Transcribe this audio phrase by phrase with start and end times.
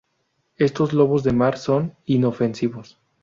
[0.57, 2.97] Estos lobos de mar son inofensivos.